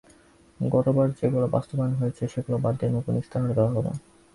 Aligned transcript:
গতবার 0.59 1.07
যেগুলো 1.19 1.47
বাস্তবায়ন 1.47 1.93
হয়েছে 1.95 2.23
সেগুলো 2.33 2.57
বাদ 2.63 2.73
দিয়ে 2.79 2.95
নতুন 2.97 3.13
ইশতেহার 3.21 3.51
দেওয়া 3.57 3.71
হবে। 3.75 3.91